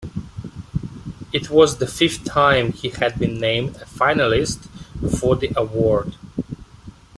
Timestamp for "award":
5.55-6.15